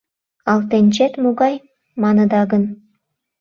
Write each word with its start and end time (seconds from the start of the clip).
Алтенчет 0.51 1.13
могай, 1.23 1.55
маныда 2.01 2.41
гын,- 2.51 2.63